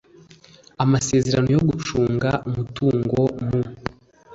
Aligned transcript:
amasezerano 0.83 1.49
yo 1.55 1.61
gucunga 1.69 2.29
umutungo 2.49 3.19
mu 3.47 3.61